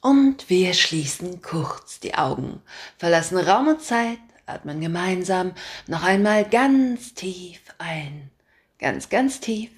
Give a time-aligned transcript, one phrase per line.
[0.00, 2.62] Und wir schließen kurz die Augen,
[2.96, 5.52] verlassen Raum und Zeit, atmen gemeinsam
[5.86, 8.30] noch einmal ganz tief ein.
[8.78, 9.70] Ganz, ganz tief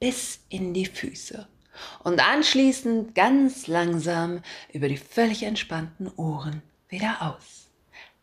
[0.00, 1.46] bis in die Füße.
[2.02, 4.40] Und anschließend ganz langsam
[4.72, 7.68] über die völlig entspannten Ohren wieder aus.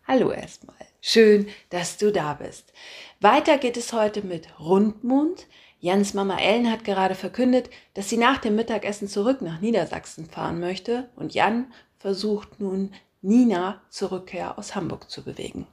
[0.08, 0.76] Hallo erstmal.
[1.00, 2.74] Schön, dass du da bist.
[3.20, 5.46] Weiter geht es heute mit Rundmund.
[5.86, 10.60] Jans Mama Ellen hat gerade verkündet, dass sie nach dem Mittagessen zurück nach Niedersachsen fahren
[10.60, 15.68] möchte und Jan versucht nun Nina zur Rückkehr aus Hamburg zu bewegen.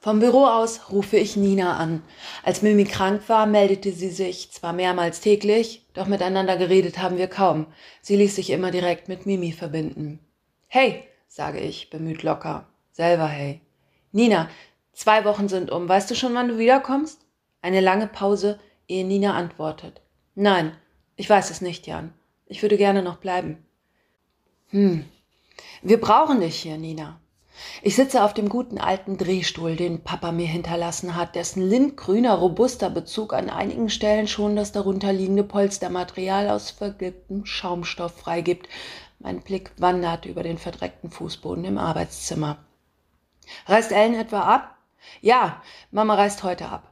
[0.00, 2.02] Vom Büro aus rufe ich Nina an.
[2.42, 7.28] Als Mimi krank war, meldete sie sich zwar mehrmals täglich, doch miteinander geredet haben wir
[7.28, 7.66] kaum.
[8.02, 10.18] Sie ließ sich immer direkt mit Mimi verbinden.
[10.66, 12.66] Hey, sage ich, bemüht locker.
[12.90, 13.60] Selber hey.
[14.10, 14.50] Nina,
[14.92, 15.88] zwei Wochen sind um.
[15.88, 17.23] Weißt du schon, wann du wiederkommst?
[17.64, 20.02] Eine lange Pause, ehe Nina antwortet.
[20.34, 20.76] Nein,
[21.16, 22.12] ich weiß es nicht, Jan.
[22.44, 23.64] Ich würde gerne noch bleiben.
[24.68, 25.06] Hm.
[25.80, 27.22] Wir brauchen dich hier, Nina.
[27.80, 32.90] Ich sitze auf dem guten alten Drehstuhl, den Papa mir hinterlassen hat, dessen lindgrüner, robuster
[32.90, 38.68] Bezug an einigen Stellen schon das darunterliegende Polstermaterial aus vergilbtem Schaumstoff freigibt.
[39.20, 42.58] Mein Blick wandert über den verdreckten Fußboden im Arbeitszimmer.
[43.64, 44.76] Reist Ellen etwa ab?
[45.22, 46.90] Ja, Mama reist heute ab.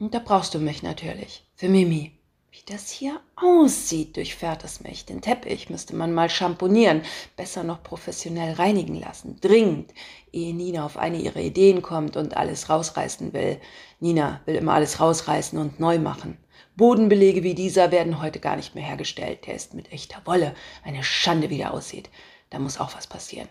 [0.00, 1.44] Und da brauchst du mich natürlich.
[1.54, 2.12] Für Mimi.
[2.52, 5.04] Wie das hier aussieht, durchfährt es mich.
[5.04, 7.02] Den Teppich müsste man mal schamponieren,
[7.36, 9.38] besser noch professionell reinigen lassen.
[9.40, 9.92] Dringend,
[10.32, 13.60] ehe Nina auf eine ihrer Ideen kommt und alles rausreißen will.
[14.00, 16.38] Nina will immer alles rausreißen und neu machen.
[16.76, 19.46] Bodenbelege wie dieser werden heute gar nicht mehr hergestellt.
[19.46, 20.54] Der ist mit echter Wolle.
[20.82, 22.08] Eine Schande, wie der aussieht.
[22.48, 23.48] Da muss auch was passieren.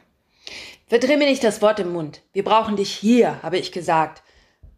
[0.88, 2.22] Verdreh mir nicht das Wort im Mund.
[2.34, 4.24] Wir brauchen dich hier, habe ich gesagt.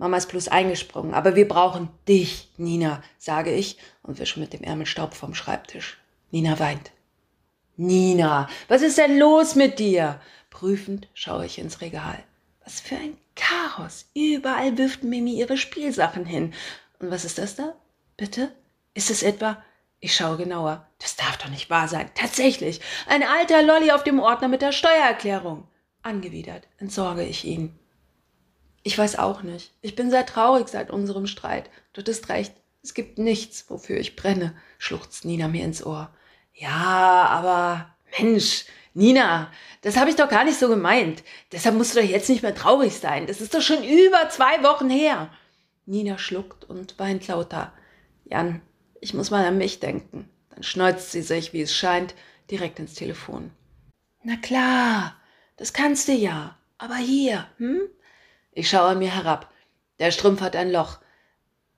[0.01, 1.13] Mama ist bloß eingesprungen.
[1.13, 5.99] Aber wir brauchen dich, Nina, sage ich und wische mit dem Ärmel Staub vom Schreibtisch.
[6.31, 6.91] Nina weint.
[7.77, 10.19] Nina, was ist denn los mit dir?
[10.49, 12.23] Prüfend schaue ich ins Regal.
[12.63, 14.07] Was für ein Chaos.
[14.15, 16.55] Überall wirft Mimi ihre Spielsachen hin.
[16.97, 17.75] Und was ist das da?
[18.17, 18.51] Bitte?
[18.95, 19.63] Ist es etwa?
[19.99, 20.87] Ich schaue genauer.
[20.97, 22.09] Das darf doch nicht wahr sein.
[22.15, 22.81] Tatsächlich.
[23.05, 25.67] Ein alter Lolly auf dem Ordner mit der Steuererklärung.
[26.01, 27.77] Angewidert entsorge ich ihn.
[28.83, 29.71] Ich weiß auch nicht.
[29.81, 31.69] Ich bin sehr traurig seit unserem Streit.
[31.93, 32.53] Du hast recht.
[32.83, 36.11] Es gibt nichts, wofür ich brenne, schluchzt Nina mir ins Ohr.
[36.55, 41.23] Ja, aber Mensch, Nina, das habe ich doch gar nicht so gemeint.
[41.51, 43.27] Deshalb musst du doch jetzt nicht mehr traurig sein.
[43.27, 45.29] Das ist doch schon über zwei Wochen her.
[45.85, 47.71] Nina schluckt und weint lauter.
[48.25, 48.61] Jan,
[48.99, 50.29] ich muss mal an mich denken.
[50.49, 52.15] Dann schneuzt sie sich, wie es scheint,
[52.49, 53.51] direkt ins Telefon.
[54.23, 55.15] Na klar,
[55.57, 56.57] das kannst du ja.
[56.77, 57.81] Aber hier, hm?
[58.53, 59.49] Ich schaue mir herab.
[59.99, 60.99] Der Strumpf hat ein Loch.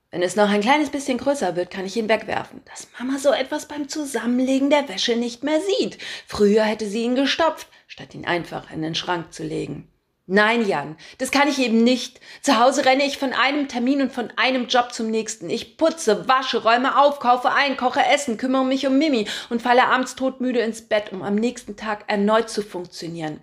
[0.10, 3.32] Wenn es noch ein kleines bisschen größer wird, kann ich ihn wegwerfen, dass Mama so
[3.32, 5.98] etwas beim Zusammenlegen der Wäsche nicht mehr sieht.
[6.28, 9.88] Früher hätte sie ihn gestopft, statt ihn einfach in den Schrank zu legen.
[10.26, 12.22] Nein, Jan, das kann ich eben nicht.
[12.42, 15.50] Zu Hause renne ich von einem Termin und von einem Job zum nächsten.
[15.50, 19.86] Ich putze, wasche, räume auf, kaufe ein, koche Essen, kümmere mich um Mimi und falle
[19.86, 23.42] abends todmüde ins Bett, um am nächsten Tag erneut zu funktionieren.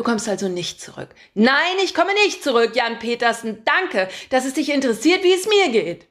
[0.00, 1.10] Du kommst also nicht zurück.
[1.34, 3.62] Nein, ich komme nicht zurück, Jan Petersen.
[3.66, 6.06] Danke, dass es dich interessiert, wie es mir geht.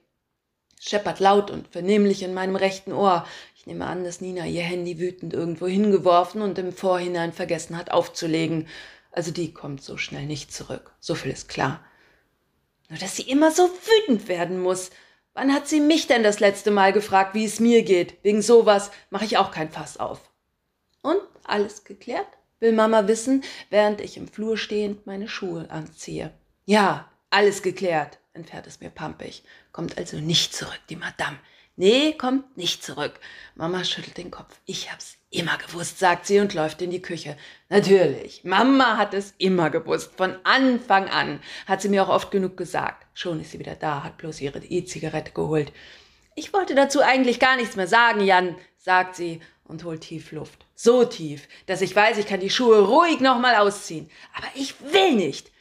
[0.80, 3.26] Scheppert laut und vernehmlich in meinem rechten Ohr.
[3.56, 7.90] Ich nehme an, dass Nina ihr Handy wütend irgendwo hingeworfen und im Vorhinein vergessen hat
[7.90, 8.68] aufzulegen.
[9.12, 10.94] Also die kommt so schnell nicht zurück.
[11.00, 11.84] So viel ist klar.
[12.90, 14.92] Nur dass sie immer so wütend werden muss.
[15.34, 18.24] Wann hat sie mich denn das letzte Mal gefragt, wie es mir geht?
[18.24, 20.30] Wegen sowas mache ich auch kein Fass auf.
[21.02, 22.28] Und alles geklärt?
[22.60, 26.32] Will Mama wissen, während ich im Flur stehend meine Schuhe anziehe.
[26.66, 29.44] Ja, alles geklärt, entfährt es mir pampig.
[29.72, 31.38] Kommt also nicht zurück, die Madame.
[31.76, 33.22] Nee, kommt nicht zurück.
[33.56, 34.60] Mama schüttelt den Kopf.
[34.66, 37.38] Ich hab's immer gewusst, sagt sie und läuft in die Küche.
[37.70, 40.12] Natürlich, Mama hat es immer gewusst.
[40.18, 43.06] Von Anfang an hat sie mir auch oft genug gesagt.
[43.14, 45.72] Schon ist sie wieder da, hat bloß ihre E-Zigarette geholt.
[46.36, 50.66] Ich wollte dazu eigentlich gar nichts mehr sagen, Jan, sagt sie und holt tief Luft.
[50.76, 54.10] So tief, dass ich weiß, ich kann die Schuhe ruhig nochmal ausziehen.
[54.36, 55.52] Aber ich will nicht.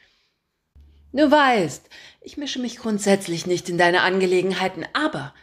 [1.13, 1.89] Du weißt,
[2.23, 5.35] ich mische mich grundsätzlich nicht in deine Angelegenheiten, aber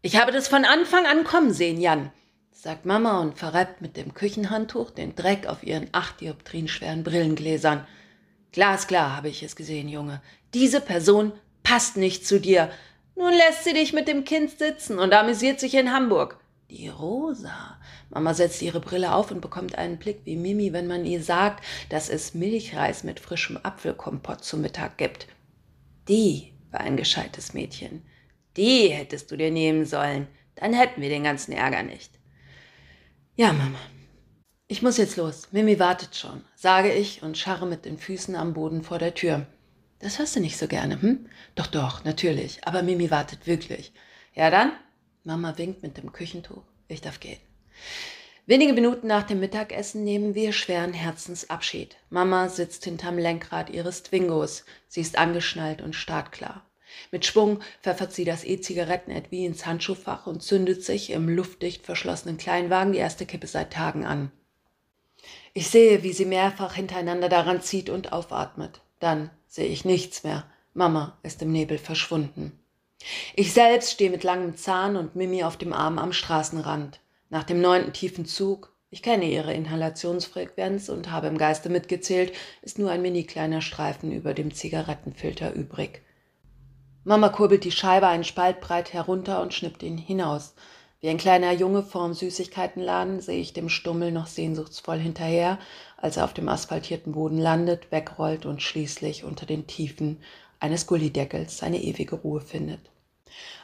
[0.00, 2.10] ich habe das von Anfang an kommen sehen, Jan,
[2.50, 7.86] sagt Mama und verreibt mit dem Küchenhandtuch den Dreck auf ihren acht Dioptrien schweren Brillengläsern.
[8.52, 10.22] Glasklar habe ich es gesehen, Junge.
[10.52, 12.70] Diese Person passt nicht zu dir.
[13.16, 16.38] Nun lässt sie dich mit dem Kind sitzen und amüsiert sich in Hamburg.
[16.76, 17.78] Die Rosa.
[18.10, 21.64] Mama setzt ihre Brille auf und bekommt einen Blick wie Mimi, wenn man ihr sagt,
[21.88, 25.28] dass es Milchreis mit frischem Apfelkompott zum Mittag gibt.
[26.08, 28.02] Die war ein gescheites Mädchen.
[28.56, 30.26] Die hättest du dir nehmen sollen.
[30.56, 32.10] Dann hätten wir den ganzen Ärger nicht.
[33.36, 33.78] Ja, Mama.
[34.66, 35.52] Ich muss jetzt los.
[35.52, 39.46] Mimi wartet schon, sage ich und scharre mit den Füßen am Boden vor der Tür.
[40.00, 41.28] Das hörst du nicht so gerne, hm?
[41.54, 42.66] Doch, doch, natürlich.
[42.66, 43.92] Aber Mimi wartet wirklich.
[44.34, 44.72] Ja dann?
[45.26, 46.62] Mama winkt mit dem Küchentuch.
[46.86, 47.40] Ich darf gehen.
[48.44, 51.96] Wenige Minuten nach dem Mittagessen nehmen wir schweren Herzens Abschied.
[52.10, 54.66] Mama sitzt hinterm Lenkrad ihres Twingos.
[54.86, 56.62] Sie ist angeschnallt und startklar.
[57.10, 62.92] Mit Schwung pfeffert sie das E-Zigaretten-Etui ins Handschuhfach und zündet sich im luftdicht verschlossenen Kleinwagen
[62.92, 64.30] die erste Kippe seit Tagen an.
[65.54, 68.82] Ich sehe, wie sie mehrfach hintereinander daran zieht und aufatmet.
[69.00, 70.44] Dann sehe ich nichts mehr.
[70.74, 72.58] Mama ist im Nebel verschwunden.
[73.34, 77.00] Ich selbst stehe mit langem Zahn und Mimi auf dem Arm am Straßenrand.
[77.30, 82.78] Nach dem neunten tiefen Zug, ich kenne ihre Inhalationsfrequenz und habe im Geiste mitgezählt, ist
[82.78, 86.02] nur ein mini kleiner Streifen über dem Zigarettenfilter übrig.
[87.02, 90.54] Mama kurbelt die Scheibe einen Spalt breit herunter und schnippt ihn hinaus.
[91.00, 95.58] Wie ein kleiner Junge vorm Süßigkeitenladen sehe ich dem Stummel noch sehnsuchtsvoll hinterher,
[95.98, 100.22] als er auf dem asphaltierten Boden landet, wegrollt und schließlich unter den Tiefen
[100.60, 102.93] eines Gullideckels seine ewige Ruhe findet.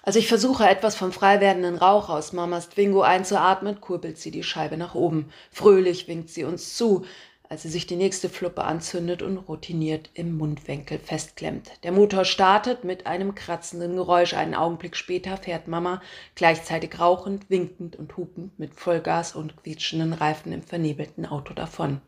[0.03, 4.43] Als ich versuche, etwas vom frei werdenden Rauch aus Mamas Twingo einzuatmen, kurbelt sie die
[4.43, 5.31] Scheibe nach oben.
[5.51, 7.05] Fröhlich winkt sie uns zu
[7.51, 11.69] als sie sich die nächste Fluppe anzündet und routiniert im Mundwinkel festklemmt.
[11.83, 14.35] Der Motor startet mit einem kratzenden Geräusch.
[14.35, 16.01] Einen Augenblick später fährt Mama
[16.37, 22.01] gleichzeitig rauchend, winkend und hupend mit Vollgas und quietschenden Reifen im vernebelten Auto davon.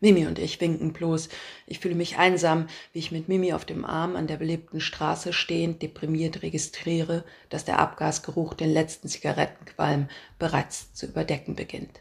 [0.00, 1.28] Mimi und ich winken bloß.
[1.66, 5.32] Ich fühle mich einsam, wie ich mit Mimi auf dem Arm an der belebten Straße
[5.32, 10.08] stehend deprimiert registriere, dass der Abgasgeruch den letzten Zigarettenqualm
[10.38, 12.00] bereits zu überdecken beginnt.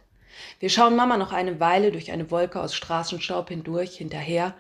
[0.59, 4.53] Wir schauen Mama noch eine Weile durch eine Wolke aus Straßenstaub hindurch hinterher,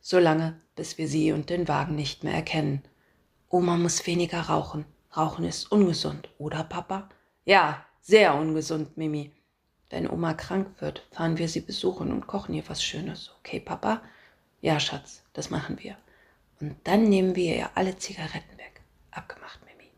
[0.00, 2.82] so lange, bis wir sie und den Wagen nicht mehr erkennen.
[3.48, 4.84] Oma muss weniger rauchen.
[5.16, 7.08] Rauchen ist ungesund, oder Papa?
[7.44, 9.32] Ja, sehr ungesund, Mimi.
[9.90, 13.30] Wenn Oma krank wird, fahren wir sie besuchen und kochen ihr was Schönes.
[13.38, 14.02] Okay, Papa?
[14.60, 15.96] Ja, Schatz, das machen wir.
[16.60, 18.80] Und dann nehmen wir ihr alle Zigaretten weg.
[19.10, 19.90] Abgemacht, Mimi.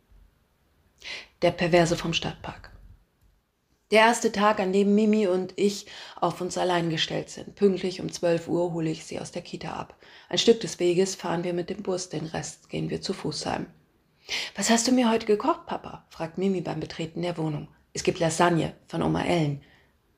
[1.42, 2.70] Der Perverse vom Stadtpark.
[3.90, 5.86] Der erste Tag, an dem Mimi und ich
[6.20, 7.54] auf uns allein gestellt sind.
[7.54, 9.96] Pünktlich um 12 Uhr hole ich sie aus der Kita ab.
[10.28, 13.46] Ein Stück des Weges fahren wir mit dem Bus, den Rest gehen wir zu Fuß
[13.46, 13.66] heim.
[14.54, 16.04] Was hast du mir heute gekocht, Papa?
[16.10, 17.68] fragt Mimi beim Betreten der Wohnung.
[17.94, 19.62] Es gibt Lasagne von Oma Ellen.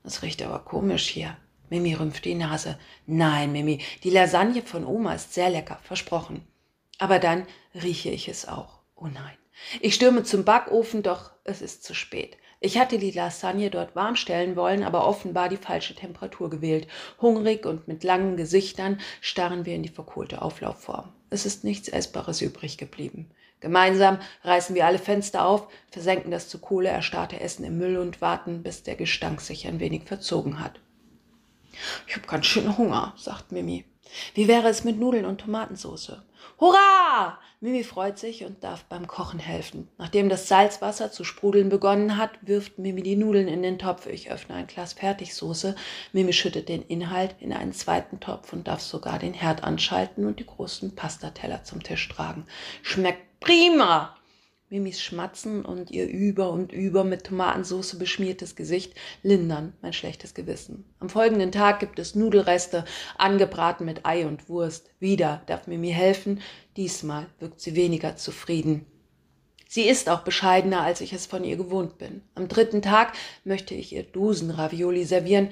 [0.02, 1.36] Das riecht aber komisch hier.
[1.68, 2.78] Mimi rümpft die Nase.
[3.06, 6.46] Nein, Mimi, die Lasagne von Oma ist sehr lecker, versprochen.
[6.98, 8.80] Aber dann rieche ich es auch.
[8.96, 9.36] Oh nein.
[9.80, 12.36] Ich stürme zum Backofen, doch es ist zu spät.
[12.62, 16.86] Ich hatte die Lasagne dort warm stellen wollen, aber offenbar die falsche Temperatur gewählt.
[17.18, 21.08] Hungrig und mit langen Gesichtern starren wir in die verkohlte Auflaufform.
[21.30, 23.30] Es ist nichts Essbares übrig geblieben.
[23.60, 28.20] Gemeinsam reißen wir alle Fenster auf, versenken das zu Kohle erstarrte Essen im Müll und
[28.20, 30.80] warten, bis der Gestank sich ein wenig verzogen hat.
[32.06, 33.84] Ich hab ganz schön Hunger, sagt Mimi.
[34.34, 36.22] Wie wäre es mit Nudeln und Tomatensauce?
[36.58, 37.38] Hurra!
[37.62, 39.88] Mimi freut sich und darf beim Kochen helfen.
[39.98, 44.06] Nachdem das Salzwasser zu sprudeln begonnen hat, wirft Mimi die Nudeln in den Topf.
[44.06, 45.74] Ich öffne ein Glas Fertigsoße.
[46.12, 50.40] Mimi schüttet den Inhalt in einen zweiten Topf und darf sogar den Herd anschalten und
[50.40, 52.46] die großen Pastateller zum Tisch tragen.
[52.82, 54.16] Schmeckt prima!
[54.72, 58.94] Mimis Schmatzen und ihr über und über mit Tomatensauce beschmiertes Gesicht
[59.24, 60.84] lindern mein schlechtes Gewissen.
[61.00, 62.84] Am folgenden Tag gibt es Nudelreste,
[63.18, 64.88] angebraten mit Ei und Wurst.
[65.00, 66.40] Wieder darf Mimi helfen,
[66.76, 68.86] diesmal wirkt sie weniger zufrieden.
[69.68, 72.22] Sie ist auch bescheidener, als ich es von ihr gewohnt bin.
[72.36, 75.50] Am dritten Tag möchte ich ihr Dusenravioli servieren,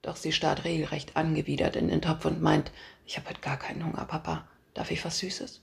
[0.00, 2.72] doch sie starrt regelrecht angewidert in den Topf und meint,
[3.04, 4.48] ich habe heute gar keinen Hunger, Papa.
[4.72, 5.60] Darf ich was Süßes?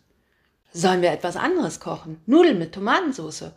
[0.74, 2.22] Sollen wir etwas anderes kochen?
[2.26, 3.52] Nudeln mit Tomatensauce?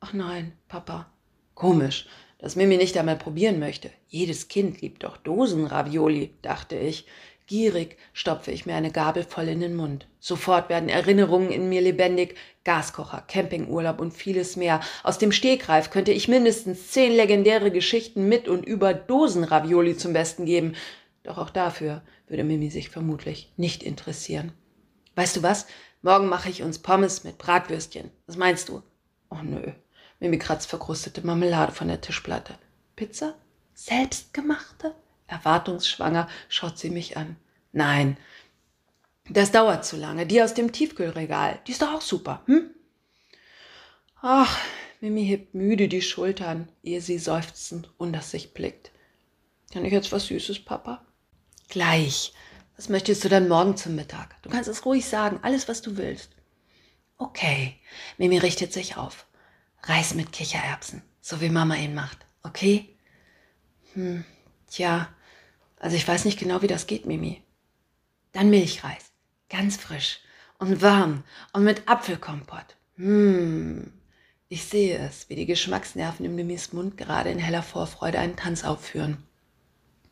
[0.00, 1.10] Ach nein, Papa.
[1.54, 2.06] Komisch,
[2.38, 3.90] dass Mimi nicht einmal probieren möchte.
[4.06, 7.06] Jedes Kind liebt doch Dosenravioli, dachte ich.
[7.46, 10.06] Gierig stopfe ich mir eine Gabel voll in den Mund.
[10.20, 12.36] Sofort werden Erinnerungen in mir lebendig.
[12.64, 14.80] Gaskocher, Campingurlaub und vieles mehr.
[15.02, 20.44] Aus dem Stegreif könnte ich mindestens zehn legendäre Geschichten mit und über Dosenravioli zum Besten
[20.44, 20.74] geben.
[21.22, 24.52] Doch auch dafür würde Mimi sich vermutlich nicht interessieren.
[25.14, 25.66] Weißt du was?
[26.02, 28.10] Morgen mache ich uns Pommes mit Bratwürstchen.
[28.26, 28.82] Was meinst du?
[29.30, 29.72] Oh nö.
[30.20, 32.58] Mimi kratzt verkrustete Marmelade von der Tischplatte.
[32.96, 33.34] Pizza?
[33.74, 34.94] Selbstgemachte?
[35.26, 37.36] Erwartungsschwanger schaut sie mich an.
[37.72, 38.16] Nein,
[39.30, 40.26] das dauert zu lange.
[40.26, 42.70] Die aus dem Tiefkühlregal, die ist doch auch super, hm?
[44.20, 44.58] Ach,
[45.00, 48.90] Mimi hebt müde die Schultern, ehe sie seufzend unter sich blickt.
[49.72, 51.04] Kann ich jetzt was Süßes, Papa?
[51.68, 52.32] Gleich,
[52.78, 54.40] was möchtest du dann morgen zum Mittag?
[54.42, 56.30] Du kannst es ruhig sagen, alles, was du willst.
[57.16, 57.74] Okay.
[58.16, 59.26] Mimi richtet sich auf.
[59.82, 62.24] Reis mit Kichererbsen, so wie Mama ihn macht.
[62.44, 62.96] Okay?
[63.94, 64.24] Hm,
[64.70, 65.08] Tja,
[65.80, 67.42] also ich weiß nicht genau, wie das geht, Mimi.
[68.32, 69.10] Dann Milchreis,
[69.48, 70.20] ganz frisch
[70.58, 72.76] und warm und mit Apfelkompott.
[72.96, 73.92] Hm,
[74.48, 78.62] ich sehe es, wie die Geschmacksnerven in Mimis Mund gerade in heller Vorfreude einen Tanz
[78.62, 79.24] aufführen.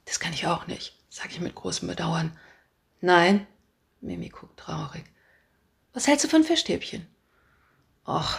[0.05, 2.37] Das kann ich auch nicht, sage ich mit großem Bedauern.
[3.01, 3.47] Nein,
[4.01, 5.05] Mimi guckt traurig.
[5.93, 7.07] Was hältst du von Fischstäbchen?
[8.07, 8.39] Och,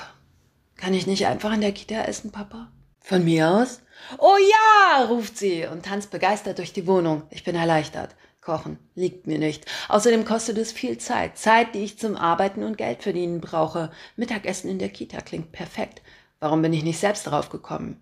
[0.76, 2.72] kann ich nicht einfach in der Kita essen, Papa?
[3.00, 3.82] Von mir aus?
[4.18, 7.24] Oh ja, ruft sie und tanzt begeistert durch die Wohnung.
[7.30, 8.16] Ich bin erleichtert.
[8.42, 9.66] Kochen liegt mir nicht.
[9.90, 11.38] Außerdem kostet es viel Zeit.
[11.38, 13.92] Zeit, die ich zum Arbeiten und Geld verdienen brauche.
[14.16, 16.02] Mittagessen in der Kita klingt perfekt.
[16.40, 18.00] Warum bin ich nicht selbst darauf gekommen?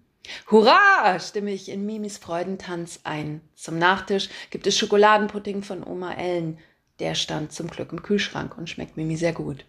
[0.49, 1.19] Hurra!
[1.19, 3.41] stimme ich in Mimis Freudentanz ein.
[3.55, 6.59] Zum Nachtisch gibt es Schokoladenpudding von Oma Ellen.
[6.99, 9.65] Der stand zum Glück im Kühlschrank und schmeckt Mimi sehr gut.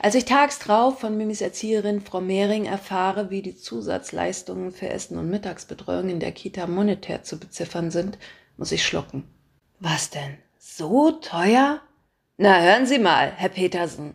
[0.00, 5.18] Als ich tags drauf von Mimis Erzieherin Frau Mehring erfahre, wie die Zusatzleistungen für Essen
[5.18, 8.18] und Mittagsbetreuung in der Kita monetär zu beziffern sind,
[8.56, 9.24] muss ich schlucken.
[9.80, 10.38] Was denn?
[10.58, 11.80] So teuer?
[12.38, 14.14] Na, hören Sie mal, Herr Petersen.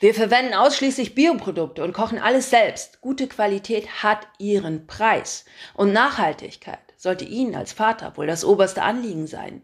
[0.00, 3.00] Wir verwenden ausschließlich Bioprodukte und kochen alles selbst.
[3.00, 5.44] Gute Qualität hat ihren Preis.
[5.74, 9.62] Und Nachhaltigkeit sollte Ihnen als Vater wohl das oberste Anliegen sein.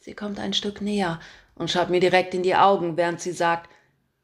[0.00, 1.20] Sie kommt ein Stück näher
[1.54, 3.70] und schaut mir direkt in die Augen, während sie sagt,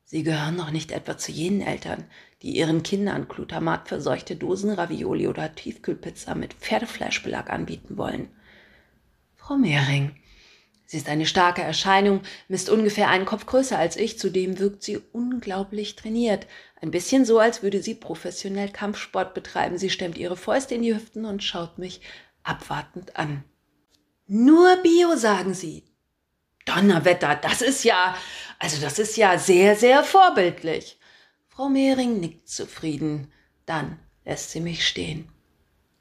[0.04, 2.04] Sie gehören noch nicht etwa zu jenen Eltern,
[2.42, 8.28] die ihren Kindern Glutamat verseuchte Dosen Ravioli oder Tiefkühlpizza mit Pferdefleischbelag anbieten wollen.
[9.36, 10.16] Frau Mehring,
[10.90, 14.98] sie ist eine starke Erscheinung, misst ungefähr einen Kopf größer als ich, zudem wirkt sie
[15.12, 16.48] unglaublich trainiert.
[16.82, 19.78] Ein bisschen so, als würde sie professionell Kampfsport betreiben.
[19.78, 22.00] Sie stemmt ihre Fäuste in die Hüften und schaut mich
[22.42, 23.44] abwartend an.
[24.26, 25.84] Nur Bio, sagen Sie.
[26.64, 28.16] Donnerwetter, das ist ja,
[28.58, 30.98] also das ist ja sehr, sehr vorbildlich.
[31.46, 33.32] Frau Mehring nickt zufrieden.
[33.64, 35.28] Dann lässt sie mich stehen.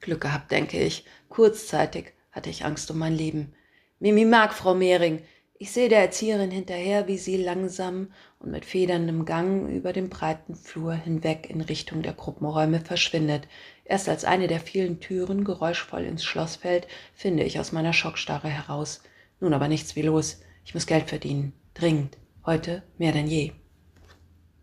[0.00, 1.04] Glück gehabt, denke ich.
[1.28, 3.54] Kurzzeitig hatte ich Angst um mein Leben.
[4.02, 5.20] Mimi mag Frau Mehring.
[5.58, 10.54] Ich sehe der Erzieherin hinterher, wie sie langsam und mit federndem Gang über den breiten
[10.54, 13.46] Flur hinweg in Richtung der Gruppenräume verschwindet.
[13.84, 18.48] Erst als eine der vielen Türen geräuschvoll ins Schloss fällt, finde ich aus meiner Schockstarre
[18.48, 19.02] heraus.
[19.38, 20.40] Nun aber nichts wie los.
[20.64, 21.52] Ich muss Geld verdienen.
[21.74, 22.16] Dringend.
[22.46, 23.52] Heute mehr denn je.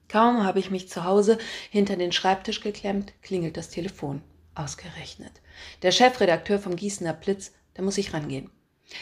[0.09, 1.37] Kaum habe ich mich zu Hause
[1.69, 4.23] hinter den Schreibtisch geklemmt, klingelt das Telefon.
[4.55, 5.43] Ausgerechnet.
[5.83, 8.49] Der Chefredakteur vom Gießener Blitz, da muss ich rangehen.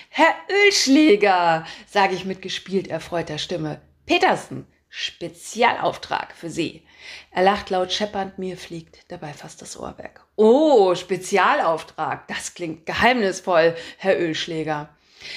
[0.10, 3.82] Herr Ölschläger, sage ich mit gespielt erfreuter Stimme.
[4.06, 6.86] Petersen, Spezialauftrag für Sie.
[7.32, 10.22] Er lacht laut scheppernd, mir fliegt dabei fast das Ohr weg.
[10.36, 14.89] Oh, Spezialauftrag, das klingt geheimnisvoll, Herr Ölschläger.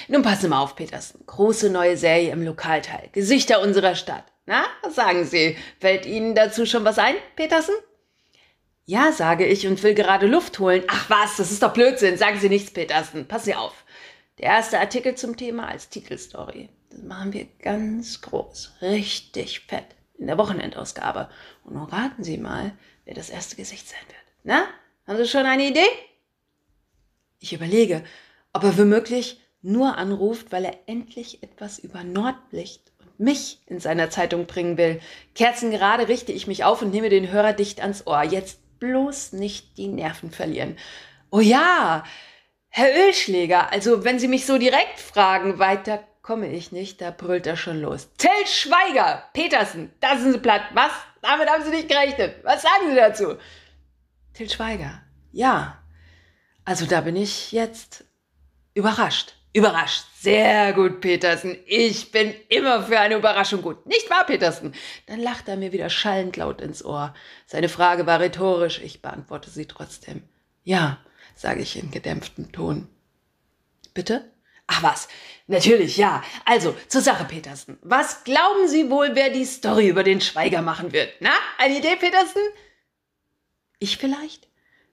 [0.07, 1.23] Nun passen mal auf, Petersen.
[1.25, 3.09] Große neue Serie im Lokalteil.
[3.11, 4.25] Gesichter unserer Stadt.
[4.45, 5.57] Na, was sagen Sie?
[5.79, 7.75] Fällt Ihnen dazu schon was ein, Petersen?
[8.85, 10.83] Ja, sage ich und will gerade Luft holen.
[10.87, 12.17] Ach was, das ist doch Blödsinn.
[12.17, 13.27] Sagen Sie nichts, Petersen.
[13.27, 13.85] Passen Sie auf.
[14.39, 16.69] Der erste Artikel zum Thema als Titelstory.
[16.89, 18.71] Das machen wir ganz groß.
[18.81, 19.85] Richtig fett.
[20.17, 21.29] In der Wochenendausgabe.
[21.65, 22.71] Und nun raten Sie mal,
[23.03, 24.19] wer das erste Gesicht sein wird.
[24.43, 24.63] Na,
[25.05, 25.87] haben Sie schon eine Idee?
[27.39, 28.03] Ich überlege,
[28.53, 34.09] ob er womöglich nur anruft, weil er endlich etwas über Nordlicht und mich in seiner
[34.09, 35.01] Zeitung bringen will.
[35.35, 38.23] Kerzen gerade richte ich mich auf und nehme den Hörer dicht ans Ohr.
[38.23, 40.77] Jetzt bloß nicht die Nerven verlieren.
[41.29, 42.05] Oh ja,
[42.69, 47.47] Herr Ölschläger, also wenn Sie mich so direkt fragen, weiter komme ich nicht, da brüllt
[47.47, 48.09] er schon los.
[48.17, 50.61] Till Schweiger, Petersen, da sind Sie platt.
[50.73, 50.91] Was?
[51.21, 52.43] Damit haben Sie nicht gerechnet.
[52.43, 53.35] Was sagen Sie dazu?
[54.33, 55.81] Till Schweiger, ja.
[56.65, 58.05] Also da bin ich jetzt
[58.75, 59.33] überrascht.
[59.51, 60.03] Überrascht.
[60.21, 61.57] Sehr gut, Petersen.
[61.65, 63.87] Ich bin immer für eine Überraschung gut.
[63.87, 64.75] Nicht wahr, Petersen?
[65.07, 67.15] Dann lacht er mir wieder schallend laut ins Ohr.
[67.47, 68.79] Seine Frage war rhetorisch.
[68.83, 70.21] Ich beantworte sie trotzdem.
[70.69, 70.99] Ja,
[71.35, 72.87] sage ich in gedämpftem Ton.
[73.95, 74.31] Bitte?
[74.67, 75.07] Ach was,
[75.47, 76.23] natürlich, ja.
[76.45, 77.79] Also, zur Sache, Petersen.
[77.81, 81.11] Was glauben Sie wohl, wer die Story über den Schweiger machen wird?
[81.21, 82.43] Na, eine Idee, Petersen?
[83.79, 84.47] Ich vielleicht?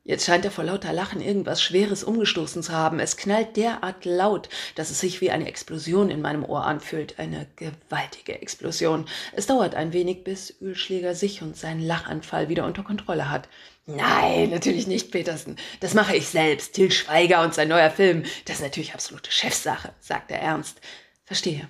[0.07, 3.01] Jetzt scheint er vor lauter Lachen irgendwas Schweres umgestoßen zu haben.
[3.01, 7.19] Es knallt derart laut, dass es sich wie eine Explosion in meinem Ohr anfühlt.
[7.19, 9.07] Eine gewaltige Explosion.
[9.33, 13.49] Es dauert ein wenig, bis Ölschläger sich und seinen Lachanfall wieder unter Kontrolle hat.
[13.87, 15.57] Nein, natürlich nicht, Petersen.
[15.81, 16.75] Das mache ich selbst.
[16.75, 18.23] Till Schweiger und sein neuer Film.
[18.45, 20.81] Das ist natürlich absolute Chefsache, sagt er ernst.
[21.25, 21.69] Verstehe,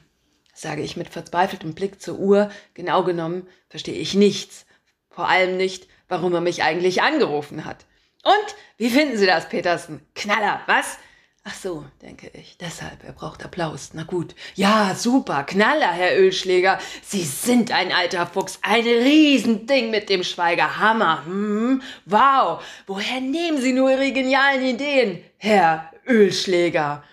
[0.52, 2.50] sage ich mit verzweifeltem Blick zur Uhr.
[2.74, 4.66] Genau genommen verstehe ich nichts.
[5.08, 7.86] Vor allem nicht, warum er mich eigentlich angerufen hat.
[8.26, 10.00] Und wie finden Sie das, Petersen?
[10.16, 10.98] Knaller, was?
[11.44, 12.58] Ach so, denke ich.
[12.58, 13.90] Deshalb, er braucht Applaus.
[13.92, 14.34] Na gut.
[14.56, 15.44] Ja, super.
[15.44, 16.80] Knaller, Herr Ölschläger.
[17.02, 18.58] Sie sind ein alter Fuchs.
[18.62, 20.80] Ein Riesending mit dem Schweiger.
[20.80, 21.24] Hammer.
[21.24, 22.60] Hm, wow.
[22.88, 27.04] Woher nehmen Sie nur Ihre genialen Ideen, Herr Ölschläger.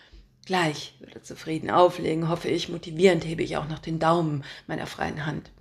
[0.47, 2.69] Gleich wird er zufrieden auflegen, hoffe ich.
[2.69, 5.51] Motivierend hebe ich auch noch den Daumen meiner freien Hand.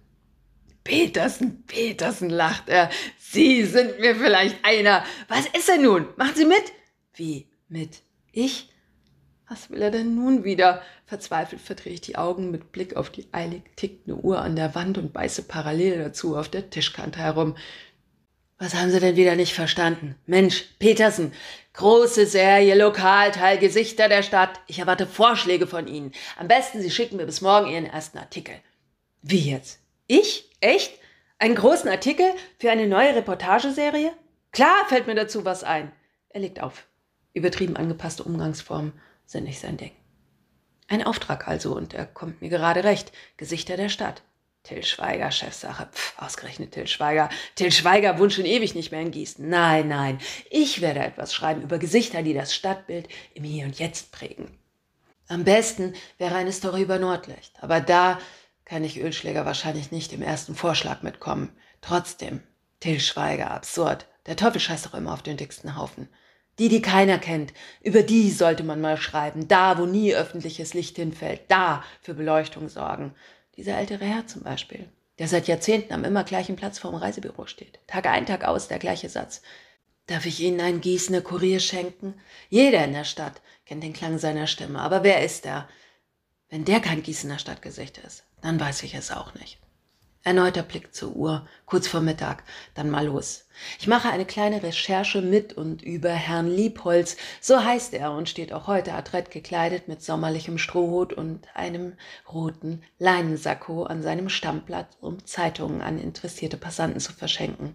[0.84, 2.90] Petersen, Petersen, lacht er.
[3.18, 5.04] Sie sind mir vielleicht einer.
[5.28, 6.08] Was ist er nun?
[6.16, 6.72] Machen Sie mit?
[7.14, 8.02] Wie, mit?
[8.32, 8.68] Ich?
[9.48, 10.82] Was will er denn nun wieder?
[11.04, 14.96] Verzweifelt verdrehe ich die Augen mit Blick auf die eilig tickende Uhr an der Wand
[14.96, 17.54] und beiße parallel dazu auf der Tischkante herum.
[18.58, 20.14] Was haben Sie denn wieder nicht verstanden?
[20.24, 21.32] Mensch, Petersen,
[21.74, 24.60] große Serie, Lokalteil, Gesichter der Stadt.
[24.68, 26.12] Ich erwarte Vorschläge von Ihnen.
[26.38, 28.54] Am besten Sie schicken mir bis morgen Ihren ersten Artikel.
[29.20, 29.81] Wie jetzt?
[30.12, 30.50] Ich?
[30.60, 30.92] Echt?
[31.38, 34.12] Einen großen Artikel für eine neue Reportageserie?
[34.50, 35.90] Klar fällt mir dazu was ein.
[36.28, 36.86] Er legt auf.
[37.32, 38.92] Übertrieben angepasste Umgangsformen
[39.24, 39.92] sind nicht sein Ding.
[40.86, 43.10] Ein Auftrag also, und er kommt mir gerade recht.
[43.38, 44.20] Gesichter der Stadt.
[44.64, 45.88] Till Schweiger, Chefsache.
[45.90, 47.30] Pff, ausgerechnet Till Schweiger.
[47.54, 49.48] Till Schweiger wohnt schon ewig nicht mehr in Gießen.
[49.48, 50.18] Nein, nein.
[50.50, 54.58] Ich werde etwas schreiben über Gesichter, die das Stadtbild im Hier und Jetzt prägen.
[55.26, 57.54] Am besten wäre eine Story über Nordlicht.
[57.62, 58.18] Aber da
[58.64, 61.50] kann ich Ölschläger wahrscheinlich nicht im ersten Vorschlag mitkommen.
[61.80, 62.42] Trotzdem,
[62.80, 64.06] Till Schweiger, absurd.
[64.26, 66.08] Der Teufel scheißt doch immer auf den dicksten Haufen.
[66.58, 67.52] Die, die keiner kennt,
[67.82, 69.48] über die sollte man mal schreiben.
[69.48, 73.14] Da, wo nie öffentliches Licht hinfällt, da für Beleuchtung sorgen.
[73.56, 74.88] Dieser ältere Herr zum Beispiel,
[75.18, 77.80] der seit Jahrzehnten am immer gleichen Platz vorm Reisebüro steht.
[77.86, 79.42] Tag ein, Tag aus, der gleiche Satz.
[80.06, 82.14] Darf ich Ihnen einen Gießener Kurier schenken?
[82.50, 85.68] Jeder in der Stadt kennt den Klang seiner Stimme, aber wer ist er?
[86.52, 89.58] Wenn der kein Gießener Stadtgesicht ist, dann weiß ich es auch nicht.
[90.22, 92.44] Erneuter Blick zur Uhr, kurz vor Mittag,
[92.74, 93.48] dann mal los.
[93.80, 98.52] Ich mache eine kleine Recherche mit und über Herrn Liebholz, so heißt er und steht
[98.52, 101.94] auch heute adrett gekleidet mit sommerlichem Strohhut und einem
[102.30, 107.74] roten Leinensacko an seinem Stammblatt, um Zeitungen an interessierte Passanten zu verschenken.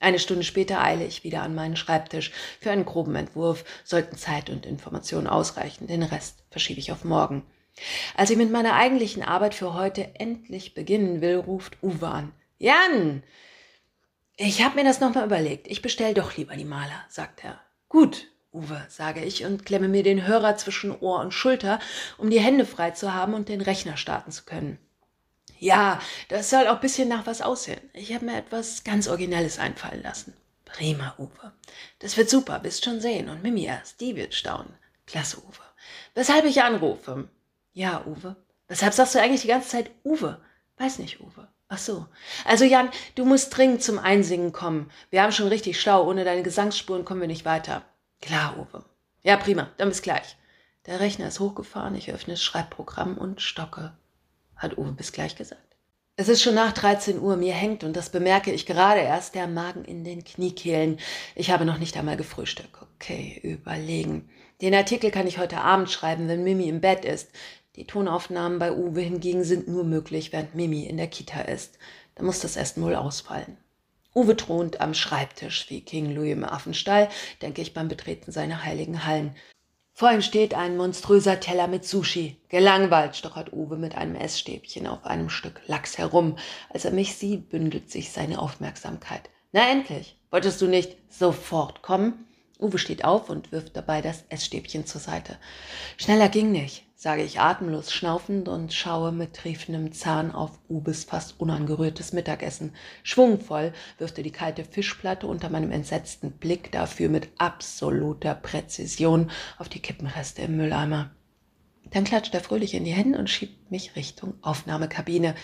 [0.00, 2.32] Eine Stunde später eile ich wieder an meinen Schreibtisch.
[2.60, 7.42] Für einen groben Entwurf sollten Zeit und Information ausreichen, den Rest verschiebe ich auf morgen.
[8.16, 12.32] Als ich mit meiner eigentlichen Arbeit für heute endlich beginnen will, ruft Uwe an.
[12.58, 13.22] Jan,
[14.36, 15.66] ich habe mir das nochmal überlegt.
[15.68, 17.60] Ich bestell doch lieber die Maler, sagt er.
[17.88, 21.80] Gut, Uwe, sage ich und klemme mir den Hörer zwischen Ohr und Schulter,
[22.16, 24.78] um die Hände frei zu haben und den Rechner starten zu können.
[25.58, 27.80] Ja, das soll auch ein bisschen nach was aussehen.
[27.92, 30.34] Ich habe mir etwas ganz Originelles einfallen lassen.
[30.64, 31.52] Prima, Uwe.
[31.98, 33.28] Das wird super, wirst schon sehen.
[33.28, 34.74] Und Mimi erst, die wird staunen.
[35.06, 35.64] Klasse, Uwe.
[36.14, 37.28] Weshalb ich anrufe?
[37.72, 38.36] Ja, Uwe.
[38.68, 40.40] Weshalb sagst du eigentlich die ganze Zeit Uwe?
[40.76, 41.48] Weiß nicht, Uwe.
[41.68, 42.06] Ach so.
[42.44, 44.90] Also Jan, du musst dringend zum Einsingen kommen.
[45.10, 46.08] Wir haben schon richtig schlau.
[46.08, 47.82] Ohne deine Gesangsspuren kommen wir nicht weiter.
[48.20, 48.84] Klar, Uwe.
[49.22, 49.70] Ja, prima.
[49.76, 50.36] Dann bis gleich.
[50.86, 51.94] Der Rechner ist hochgefahren.
[51.94, 53.92] Ich öffne das Schreibprogramm und stocke.
[54.56, 55.76] Hat Uwe bis gleich gesagt.
[56.16, 57.36] Es ist schon nach 13 Uhr.
[57.36, 60.98] Mir hängt, und das bemerke ich gerade erst, der Magen in den Kniekehlen.
[61.36, 62.76] Ich habe noch nicht einmal gefrühstückt.
[62.96, 64.28] Okay, überlegen.
[64.60, 67.30] Den Artikel kann ich heute Abend schreiben, wenn Mimi im Bett ist.
[67.78, 71.78] Die Tonaufnahmen bei Uwe hingegen sind nur möglich, während Mimi in der Kita ist.
[72.16, 73.56] Da muss das Essen wohl ausfallen.
[74.16, 77.08] Uwe thront am Schreibtisch wie King Louis im Affenstall,
[77.40, 79.36] denke ich beim Betreten seiner heiligen Hallen.
[79.94, 82.36] Vor ihm steht ein monströser Teller mit Sushi.
[82.48, 86.36] Gelangweilt stochert Uwe mit einem Essstäbchen auf einem Stück Lachs herum.
[86.70, 89.30] Als er mich sieht, bündelt sich seine Aufmerksamkeit.
[89.52, 92.26] Na endlich, wolltest du nicht sofort kommen?
[92.58, 95.38] Uwe steht auf und wirft dabei das Essstäbchen zur Seite.
[95.96, 101.38] Schneller ging nicht sage ich atemlos schnaufend und schaue mit triefendem Zahn auf Ubes fast
[101.38, 102.74] unangerührtes Mittagessen.
[103.04, 109.68] Schwungvoll wirft er die kalte Fischplatte unter meinem entsetzten Blick dafür mit absoluter Präzision auf
[109.68, 111.12] die Kippenreste im Mülleimer.
[111.92, 115.36] Dann klatscht er fröhlich in die Hände und schiebt mich Richtung Aufnahmekabine.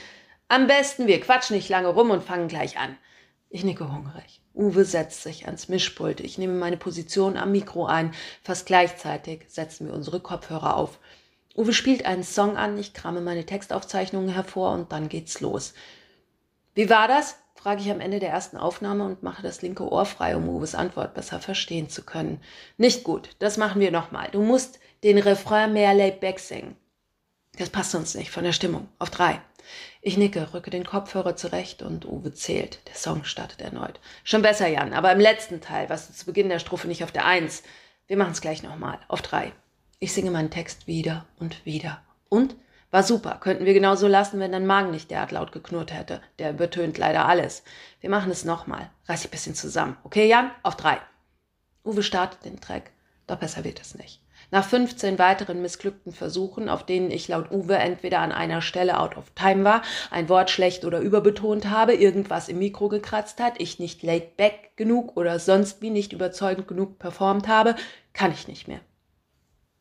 [0.48, 2.98] Am besten, wir quatschen nicht lange rum und fangen gleich an.
[3.48, 4.42] Ich nicke hungrig.
[4.54, 6.18] Uwe setzt sich ans Mischpult.
[6.18, 8.12] Ich nehme meine Position am Mikro ein.
[8.42, 10.98] Fast gleichzeitig setzen wir unsere Kopfhörer auf.
[11.56, 15.74] Uwe spielt einen Song an, ich krame meine Textaufzeichnungen hervor und dann geht's los.
[16.74, 17.36] Wie war das?
[17.54, 20.74] frage ich am Ende der ersten Aufnahme und mache das linke Ohr frei, um Uwes
[20.74, 22.42] Antwort besser verstehen zu können.
[22.76, 24.28] Nicht gut, das machen wir nochmal.
[24.32, 26.76] Du musst den Refrain mehr laid back singen.
[27.56, 28.88] Das passt uns nicht von der Stimmung.
[28.98, 29.40] Auf drei.
[30.02, 32.80] Ich nicke, rücke den Kopfhörer zurecht und Uwe zählt.
[32.88, 34.00] Der Song startet erneut.
[34.24, 37.12] Schon besser, Jan, aber im letzten Teil warst du zu Beginn der Strophe nicht auf
[37.12, 37.62] der Eins.
[38.06, 38.98] Wir machen es gleich nochmal.
[39.08, 39.52] Auf drei.
[39.98, 42.02] Ich singe meinen Text wieder und wieder.
[42.28, 42.56] Und?
[42.90, 43.38] War super.
[43.40, 46.20] Könnten wir genauso lassen, wenn dein Magen nicht derart laut geknurrt hätte.
[46.38, 47.64] Der übertönt leider alles.
[48.00, 48.88] Wir machen es nochmal.
[49.08, 49.96] Reiß dich ein bisschen zusammen.
[50.04, 50.52] Okay, Jan?
[50.62, 50.98] Auf drei.
[51.84, 52.92] Uwe startet den Track.
[53.26, 54.20] Doch besser wird es nicht.
[54.50, 59.16] Nach 15 weiteren missglückten Versuchen, auf denen ich laut Uwe entweder an einer Stelle out
[59.16, 63.80] of time war, ein Wort schlecht oder überbetont habe, irgendwas im Mikro gekratzt hat, ich
[63.80, 67.74] nicht laid back genug oder sonst wie nicht überzeugend genug performt habe,
[68.12, 68.80] kann ich nicht mehr.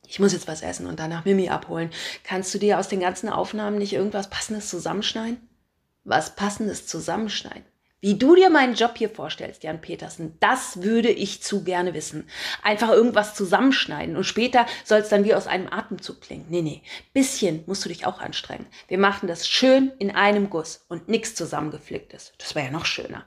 [0.08, 1.90] Ich muss jetzt was essen und danach Mimi abholen.
[2.24, 5.50] Kannst du dir aus den ganzen Aufnahmen nicht irgendwas Passendes zusammenschneiden?
[6.04, 7.66] Was Passendes zusammenschneiden?
[8.04, 12.28] Wie du dir meinen Job hier vorstellst, Jan Petersen, das würde ich zu gerne wissen.
[12.62, 16.48] Einfach irgendwas zusammenschneiden und später soll es dann wie aus einem Atemzug klingen.
[16.50, 16.82] Nee, nee,
[17.14, 18.68] bisschen musst du dich auch anstrengen.
[18.90, 22.34] Wir machen das schön in einem Guss und nichts zusammengeflicktes.
[22.40, 23.26] Das wäre ja noch schöner.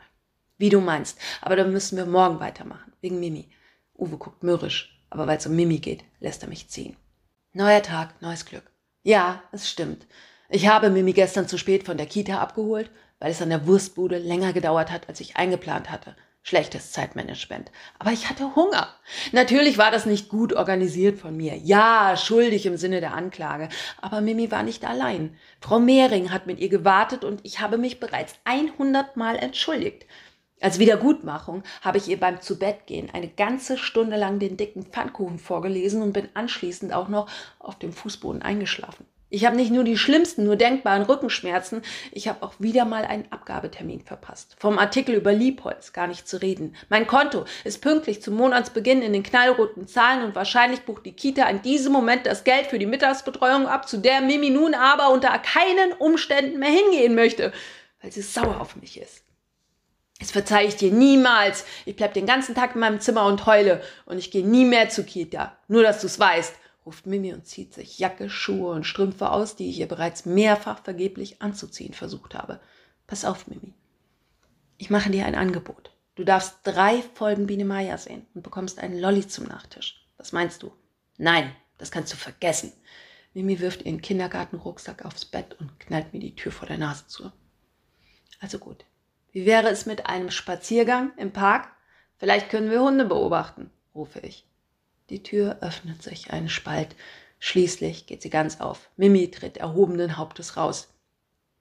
[0.59, 3.49] Wie du meinst, aber dann müssen wir morgen weitermachen, wegen Mimi.
[3.95, 6.97] Uwe guckt mürrisch, aber weil es um Mimi geht, lässt er mich ziehen.
[7.53, 8.71] Neuer Tag, neues Glück.
[9.03, 10.07] Ja, es stimmt.
[10.49, 14.19] Ich habe Mimi gestern zu spät von der Kita abgeholt weil es an der Wurstbude
[14.19, 16.16] länger gedauert hat, als ich eingeplant hatte.
[16.42, 17.73] Schlechtes Zeitmanagement.
[17.99, 18.95] Aber ich hatte Hunger.
[19.33, 21.57] Natürlich war das nicht gut organisiert von mir.
[21.57, 23.69] Ja, schuldig im Sinne der Anklage.
[24.01, 25.37] Aber Mimi war nicht allein.
[25.61, 30.07] Frau Mehring hat mit ihr gewartet und ich habe mich bereits 100 Mal entschuldigt.
[30.61, 36.01] Als Wiedergutmachung habe ich ihr beim Zubettgehen eine ganze Stunde lang den dicken Pfannkuchen vorgelesen
[36.01, 39.07] und bin anschließend auch noch auf dem Fußboden eingeschlafen.
[39.29, 43.31] Ich habe nicht nur die schlimmsten, nur denkbaren Rückenschmerzen, ich habe auch wieder mal einen
[43.31, 44.55] Abgabetermin verpasst.
[44.59, 46.77] Vom Artikel über Liebholz gar nicht zu reden.
[46.88, 51.47] Mein Konto ist pünktlich zum Monatsbeginn in den knallroten Zahlen und wahrscheinlich bucht die Kita
[51.49, 55.37] in diesem Moment das Geld für die Mittagsbetreuung ab, zu der Mimi nun aber unter
[55.40, 57.53] keinen Umständen mehr hingehen möchte,
[58.01, 59.26] weil sie sauer auf mich ist.
[60.18, 61.64] Das verzeihe ich dir niemals.
[61.85, 64.88] Ich bleib den ganzen Tag in meinem Zimmer und heule und ich gehe nie mehr
[64.88, 65.57] zur Kita.
[65.68, 66.55] Nur, dass du's weißt
[66.87, 70.83] ruft Mimi und zieht sich Jacke, Schuhe und Strümpfe aus, die ich ihr bereits mehrfach
[70.83, 72.61] vergeblich anzuziehen versucht habe.
[73.09, 73.74] Pass auf, Mimi.
[74.79, 75.90] Ich mache dir ein Angebot.
[76.14, 80.07] Du darfst drei Folgen Biene Maya sehen und bekommst einen Lolli zum Nachtisch.
[80.16, 80.72] Was meinst du?
[81.18, 82.72] Nein, das kannst du vergessen.
[83.35, 87.33] Mimi wirft ihren Kindergartenrucksack aufs Bett und knallt mir die Tür vor der Nase zu.
[88.40, 88.85] Also gut.
[89.37, 91.68] Wie wäre es mit einem Spaziergang im Park?
[92.16, 94.46] Vielleicht können wir Hunde beobachten, rufe ich.
[95.11, 96.96] Die Tür öffnet sich einen Spalt.
[97.38, 98.88] Schließlich geht sie ganz auf.
[98.96, 100.88] Mimi tritt erhobenen Hauptes raus.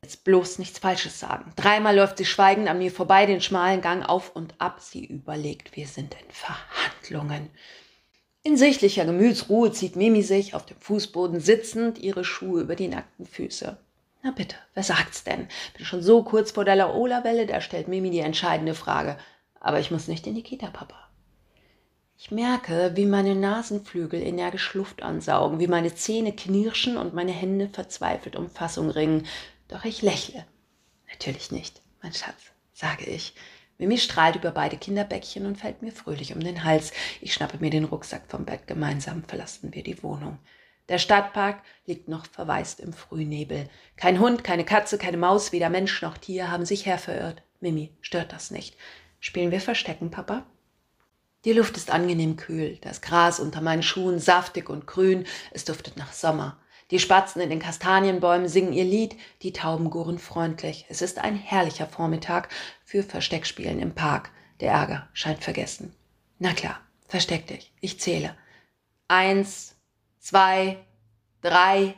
[0.01, 1.51] Jetzt bloß nichts Falsches sagen.
[1.57, 4.79] Dreimal läuft sie schweigend an mir vorbei, den schmalen Gang auf und ab.
[4.79, 7.49] Sie überlegt, wir sind in Verhandlungen.
[8.43, 13.25] In sichtlicher Gemütsruhe zieht Mimi sich auf dem Fußboden sitzend ihre Schuhe über die nackten
[13.25, 13.77] Füße.
[14.25, 15.47] Na bitte, wer sagt's denn?
[15.77, 19.19] Bin schon so kurz vor der Laola-Welle, da stellt Mimi die entscheidende Frage.
[19.59, 20.95] Aber ich muss nicht in die Kita, Papa.
[22.17, 27.69] Ich merke, wie meine Nasenflügel energisch Luft ansaugen, wie meine Zähne knirschen und meine Hände
[27.69, 29.27] verzweifelt um Fassung ringen.
[29.67, 30.43] Doch ich lächle.
[31.07, 33.35] Natürlich nicht, mein Schatz, sage ich.
[33.77, 36.93] Mimi strahlt über beide Kinderbäckchen und fällt mir fröhlich um den Hals.
[37.21, 38.65] Ich schnappe mir den Rucksack vom Bett.
[38.65, 40.39] Gemeinsam verlassen wir die Wohnung.
[40.89, 43.69] Der Stadtpark liegt noch verwaist im Frühnebel.
[43.95, 47.41] Kein Hund, keine Katze, keine Maus, weder Mensch noch Tier haben sich herverirrt.
[47.59, 48.77] Mimi stört das nicht.
[49.19, 50.45] Spielen wir Verstecken, Papa?
[51.45, 55.95] Die Luft ist angenehm kühl, das Gras unter meinen Schuhen saftig und grün, es duftet
[55.97, 56.59] nach Sommer.
[56.91, 60.85] Die Spatzen in den Kastanienbäumen singen ihr Lied, die Tauben gurren freundlich.
[60.89, 62.49] Es ist ein herrlicher Vormittag
[62.83, 64.29] für Versteckspielen im Park.
[64.59, 65.95] Der Ärger scheint vergessen.
[66.37, 67.73] Na klar, versteck dich.
[67.81, 68.35] Ich zähle.
[69.07, 69.74] Eins,
[70.25, 70.77] zwei,
[71.41, 71.93] drei.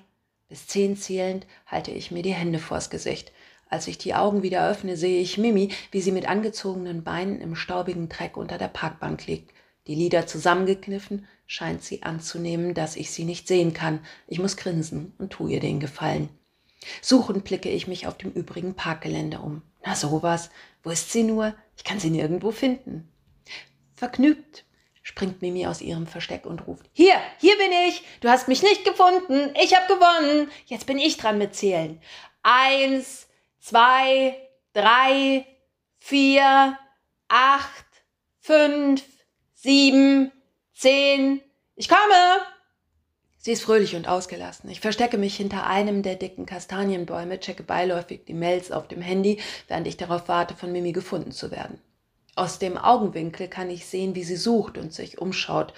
[0.49, 3.31] Bis zehn zählend halte ich mir die Hände vors Gesicht.
[3.69, 7.55] Als ich die Augen wieder öffne, sehe ich Mimi, wie sie mit angezogenen Beinen im
[7.55, 9.53] staubigen Dreck unter der Parkbank liegt.
[9.87, 14.01] Die Lider zusammengekniffen, scheint sie anzunehmen, dass ich sie nicht sehen kann.
[14.27, 16.27] Ich muss grinsen und tu ihr den Gefallen.
[17.01, 19.61] Suchend blicke ich mich auf dem übrigen Parkgelände um.
[19.85, 20.49] Na sowas,
[20.83, 21.55] wo ist sie nur?
[21.77, 23.07] Ich kann sie nirgendwo finden.
[23.95, 24.65] Vergnügt
[25.07, 28.03] springt Mimi aus ihrem Versteck und ruft: Hier, hier bin ich!
[28.19, 29.53] Du hast mich nicht gefunden!
[29.63, 30.51] Ich hab gewonnen!
[30.65, 32.01] Jetzt bin ich dran mit Zählen.
[32.43, 33.29] Eins,
[33.61, 34.37] zwei,
[34.73, 35.45] drei,
[35.97, 36.77] vier,
[37.29, 37.85] acht,
[38.41, 39.01] fünf,
[39.53, 40.33] sieben,
[40.73, 41.41] zehn.
[41.77, 42.41] Ich komme!
[43.37, 44.69] Sie ist fröhlich und ausgelassen.
[44.69, 49.39] Ich verstecke mich hinter einem der dicken Kastanienbäume, checke beiläufig die Mails auf dem Handy,
[49.69, 51.81] während ich darauf warte, von Mimi gefunden zu werden.
[52.37, 55.73] Aus dem Augenwinkel kann ich sehen, wie sie sucht und sich umschaut.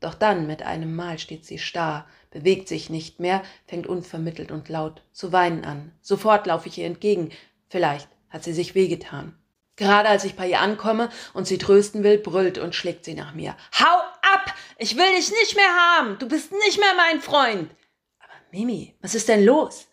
[0.00, 4.68] Doch dann mit einem Mal steht sie starr, bewegt sich nicht mehr, fängt unvermittelt und
[4.68, 5.92] laut zu weinen an.
[6.02, 7.30] Sofort laufe ich ihr entgegen.
[7.70, 9.34] Vielleicht hat sie sich wehgetan.
[9.76, 13.32] Gerade als ich bei ihr ankomme und sie trösten will, brüllt und schlägt sie nach
[13.32, 13.56] mir.
[13.80, 13.96] Hau
[14.34, 14.54] ab!
[14.76, 16.18] Ich will dich nicht mehr haben!
[16.18, 17.74] Du bist nicht mehr mein Freund!
[18.20, 19.86] Aber Mimi, was ist denn los?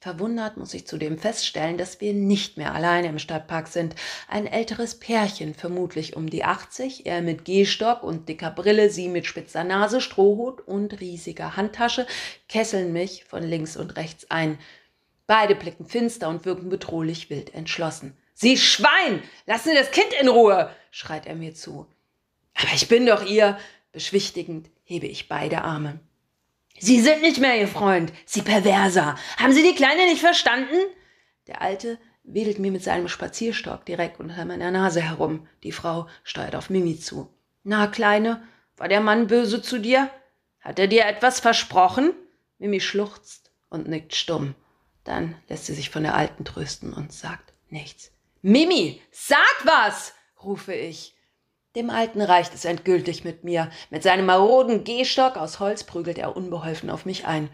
[0.00, 3.96] Verwundert muss ich zudem feststellen, dass wir nicht mehr alleine im Stadtpark sind.
[4.28, 9.26] Ein älteres Pärchen, vermutlich um die 80, er mit Gehstock und dicker Brille, sie mit
[9.26, 12.06] spitzer Nase, Strohhut und riesiger Handtasche,
[12.48, 14.60] kesseln mich von links und rechts ein.
[15.26, 18.16] Beide blicken finster und wirken bedrohlich wild entschlossen.
[18.34, 19.20] Sie Schwein!
[19.46, 20.70] Lassen Sie das Kind in Ruhe!
[20.92, 21.86] schreit er mir zu.
[22.54, 23.58] Aber ich bin doch ihr!
[23.90, 25.98] Beschwichtigend hebe ich beide Arme.
[26.80, 29.16] Sie sind nicht mehr Ihr Freund, Sie Perverser.
[29.36, 30.76] Haben Sie die Kleine nicht verstanden?
[31.46, 35.46] Der Alte wedelt mir mit seinem Spazierstock direkt unter meiner Nase herum.
[35.62, 37.32] Die Frau steuert auf Mimi zu.
[37.64, 38.42] Na, Kleine,
[38.76, 40.10] war der Mann böse zu dir?
[40.60, 42.12] Hat er dir etwas versprochen?
[42.58, 44.54] Mimi schluchzt und nickt stumm.
[45.04, 48.12] Dann lässt sie sich von der Alten trösten und sagt nichts.
[48.42, 50.12] Mimi, sag was!
[50.42, 51.16] rufe ich.
[51.78, 53.70] Dem Alten reicht es endgültig mit mir.
[53.90, 57.50] Mit seinem maroden Gehstock aus Holz prügelt er unbeholfen auf mich ein.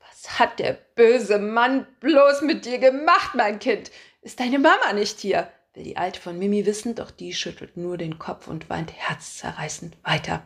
[0.00, 3.92] Was hat der böse Mann bloß mit dir gemacht, mein Kind?
[4.22, 5.48] Ist deine Mama nicht hier?
[5.72, 9.98] will die Alte von Mimi wissen, doch die schüttelt nur den Kopf und weint herzzerreißend
[10.02, 10.42] weiter.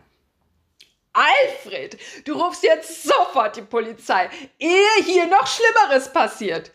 [1.14, 6.72] Alfred, du rufst jetzt sofort die Polizei, ehe hier noch Schlimmeres passiert.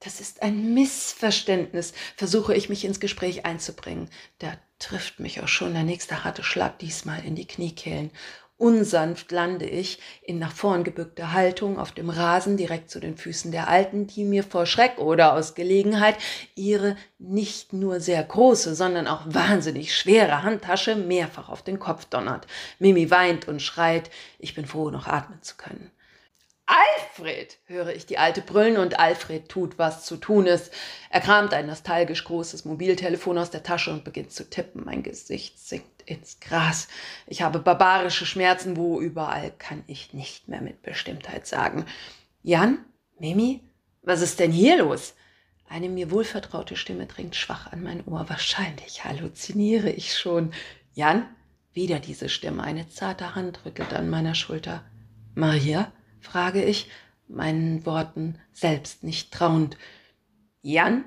[0.00, 4.10] Das ist ein Missverständnis, versuche ich mich ins Gespräch einzubringen.
[4.40, 8.10] Da trifft mich auch schon der nächste harte Schlag, diesmal in die Kniekehlen.
[8.58, 13.52] Unsanft lande ich in nach vorn gebückter Haltung auf dem Rasen direkt zu den Füßen
[13.52, 16.16] der Alten, die mir vor Schreck oder aus Gelegenheit
[16.56, 22.48] ihre nicht nur sehr große, sondern auch wahnsinnig schwere Handtasche mehrfach auf den Kopf donnert.
[22.80, 24.10] Mimi weint und schreit,
[24.40, 25.92] ich bin froh, noch atmen zu können.
[26.68, 30.70] Alfred, höre ich die Alte brüllen und Alfred tut, was zu tun ist.
[31.08, 34.84] Er kramt ein nostalgisch großes Mobiltelefon aus der Tasche und beginnt zu tippen.
[34.84, 36.88] Mein Gesicht sinkt ins Gras.
[37.26, 41.86] Ich habe barbarische Schmerzen, wo überall kann ich nicht mehr mit Bestimmtheit sagen.
[42.42, 42.84] Jan?
[43.18, 43.62] Mimi?
[44.02, 45.14] Was ist denn hier los?
[45.70, 48.28] Eine mir wohlvertraute Stimme dringt schwach an mein Ohr.
[48.28, 50.52] Wahrscheinlich halluziniere ich schon.
[50.92, 51.26] Jan?
[51.72, 52.62] Wieder diese Stimme.
[52.62, 54.84] Eine zarte Hand rüttelt an meiner Schulter.
[55.34, 55.92] Maria?
[56.20, 56.90] Frage ich,
[57.28, 59.76] meinen Worten selbst nicht trauend.
[60.62, 61.04] Jan?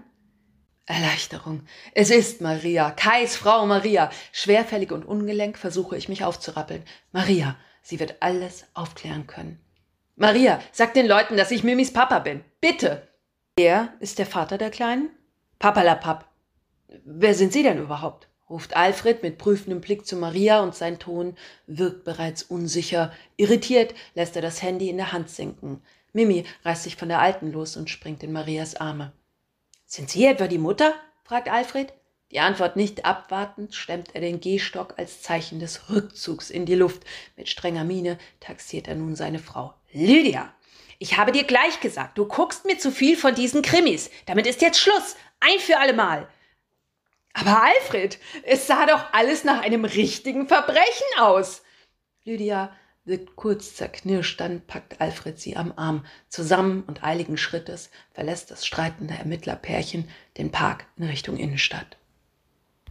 [0.86, 1.64] Erleichterung.
[1.94, 4.10] Es ist Maria, Kais Frau Maria.
[4.32, 6.84] Schwerfällig und ungelenk versuche ich mich aufzurappeln.
[7.12, 9.60] Maria, sie wird alles aufklären können.
[10.16, 12.44] Maria, sag den Leuten, dass ich Mimis Papa bin.
[12.60, 13.08] Bitte.
[13.56, 15.10] Er ist der Vater der Kleinen?
[15.60, 16.30] Papalapap.
[17.06, 18.28] Wer sind Sie denn überhaupt?
[18.52, 21.36] Ruft Alfred mit prüfendem Blick zu Maria und sein Ton
[21.66, 23.12] wirkt bereits unsicher.
[23.38, 25.82] Irritiert lässt er das Handy in der Hand sinken.
[26.14, 29.14] Mimi reißt sich von der Alten los und springt in Marias Arme.
[29.86, 30.94] Sind Sie etwa die Mutter?
[31.24, 31.94] fragt Alfred.
[32.32, 37.04] Die Antwort nicht abwartend, stemmt er den Gehstock als Zeichen des Rückzugs in die Luft.
[37.36, 39.74] Mit strenger Miene taxiert er nun seine Frau.
[39.92, 40.54] Lydia,
[40.98, 44.10] ich habe dir gleich gesagt, du guckst mir zu viel von diesen Krimis.
[44.28, 45.16] Damit ist jetzt Schluss.
[45.40, 46.30] Ein für allemal.
[47.34, 51.64] Aber Alfred, es sah doch alles nach einem richtigen Verbrechen aus.
[52.24, 56.06] Lydia wirkt kurz zerknirscht, dann packt Alfred sie am Arm.
[56.30, 61.98] Zusammen und eiligen Schrittes verlässt das streitende Ermittlerpärchen den Park in Richtung Innenstadt.